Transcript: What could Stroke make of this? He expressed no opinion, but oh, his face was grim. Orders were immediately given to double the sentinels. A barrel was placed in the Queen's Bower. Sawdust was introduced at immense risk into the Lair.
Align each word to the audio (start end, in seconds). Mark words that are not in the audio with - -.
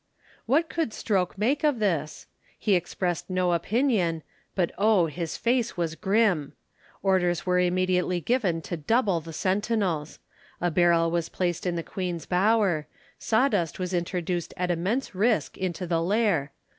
What 0.47 0.67
could 0.67 0.93
Stroke 0.95 1.37
make 1.37 1.63
of 1.63 1.77
this? 1.77 2.25
He 2.57 2.73
expressed 2.73 3.29
no 3.29 3.53
opinion, 3.53 4.23
but 4.55 4.71
oh, 4.75 5.05
his 5.05 5.37
face 5.37 5.77
was 5.77 5.93
grim. 5.93 6.53
Orders 7.03 7.45
were 7.45 7.59
immediately 7.59 8.19
given 8.19 8.63
to 8.63 8.77
double 8.77 9.19
the 9.19 9.31
sentinels. 9.31 10.17
A 10.59 10.71
barrel 10.71 11.11
was 11.11 11.29
placed 11.29 11.67
in 11.67 11.75
the 11.75 11.83
Queen's 11.83 12.25
Bower. 12.25 12.87
Sawdust 13.19 13.77
was 13.77 13.93
introduced 13.93 14.55
at 14.57 14.71
immense 14.71 15.13
risk 15.13 15.55
into 15.55 15.85
the 15.85 16.01
Lair. 16.01 16.51